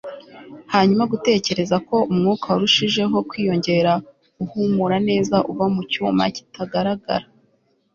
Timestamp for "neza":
5.09-5.35